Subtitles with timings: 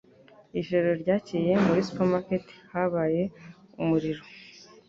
[0.59, 3.23] Ijoro ryakeye muri supermarket habaye
[3.81, 4.23] umuriro